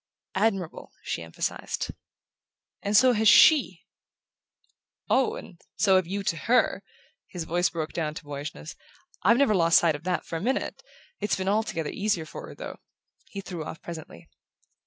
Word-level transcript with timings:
"Admirable," 0.33 0.93
she 1.03 1.21
emphasized. 1.21 1.91
"And 2.81 2.97
so 2.97 3.13
has 3.13 3.27
SHE." 3.29 3.81
"Oh, 5.11 5.35
and 5.35 5.61
so 5.75 5.97
have 5.97 6.07
you 6.07 6.23
to 6.23 6.37
HER!" 6.37 6.81
His 7.27 7.43
voice 7.43 7.69
broke 7.69 7.93
down 7.93 8.15
to 8.15 8.23
boyishness. 8.23 8.75
"I've 9.21 9.37
never 9.37 9.53
lost 9.53 9.77
sight 9.77 9.95
of 9.95 10.03
that 10.05 10.25
for 10.25 10.37
a 10.37 10.41
minute. 10.41 10.81
It's 11.19 11.35
been 11.37 11.47
altogether 11.47 11.91
easier 11.91 12.25
for 12.25 12.47
her, 12.47 12.55
though," 12.55 12.79
he 13.29 13.41
threw 13.41 13.63
off 13.63 13.79
presently. 13.83 14.27